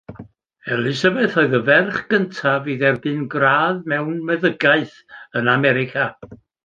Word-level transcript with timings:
Elisabeth 0.75 1.35
oedd 1.41 1.53
y 1.57 1.59
ferch 1.67 1.99
gyntaf 2.13 2.69
i 2.75 2.77
dderbyn 2.85 3.21
gradd 3.35 3.85
mewn 3.93 4.17
meddygaeth 4.31 4.97
yn 5.43 5.53
America. 5.59 6.09